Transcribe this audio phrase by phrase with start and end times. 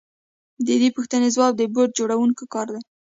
[0.65, 2.81] د دې پوښتنې ځواب د بوټ جوړونکي کار دی